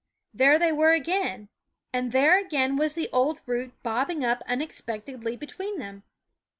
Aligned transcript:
There 0.33 0.57
they 0.57 0.71
were 0.71 0.93
again; 0.93 1.49
and 1.93 2.11
there 2.11 2.39
again 2.39 2.75
was 2.75 2.95
the 2.95 3.07
old 3.13 3.37
root 3.45 3.73
bobbing 3.83 4.25
up 4.25 4.41
unexpectedly 4.47 5.35
between 5.37 5.77
them. 5.77 6.01